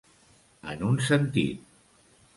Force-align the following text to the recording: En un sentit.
En 0.71 0.81
un 0.87 0.97
sentit. 1.11 1.73